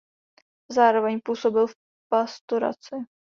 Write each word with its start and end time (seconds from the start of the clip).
Zároveň 0.71 1.19
působil 1.25 1.67
v 1.67 1.75
pastoraci. 2.11 2.95